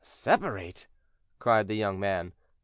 [0.03, 0.87] "Separate!"
[1.37, 2.33] cried the young man.